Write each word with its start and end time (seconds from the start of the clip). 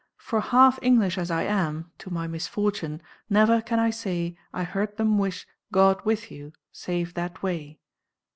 for 0.17 0.41
half 0.41 0.79
English 0.81 1.15
as 1.19 1.29
I 1.29 1.43
am 1.43 1.91
(To 1.99 2.09
my 2.11 2.25
misfortune) 2.25 3.03
never 3.29 3.61
can 3.61 3.77
I 3.79 3.91
say 3.91 4.35
I 4.51 4.63
heard 4.63 4.97
them 4.97 5.19
wish 5.19 5.45
'God 5.71 6.03
with 6.05 6.31
you,' 6.31 6.53
save 6.71 7.13
that 7.13 7.43
way." 7.43 7.77